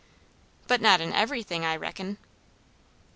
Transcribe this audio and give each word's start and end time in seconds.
"But 0.67 0.81
not 0.81 0.99
in 0.99 1.13
everything, 1.13 1.63
I 1.63 1.75
reckon?" 1.75 2.17